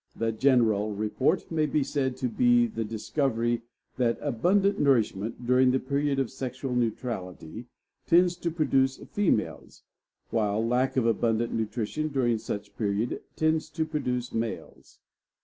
[0.15, 3.61] The general report may be said to be the discovery
[3.97, 7.67] that ABUNDANT NOURISHMENT DURING THE PERIOD OF SEXUAL NEUTRALITY
[8.07, 9.83] TENDS TO PRODUCE FEMALES;
[10.31, 14.97] WHILE LACK OF ABUNDANT NUTRITION DURING SUCH PERIOD TENDS TO PRODUCE MALES.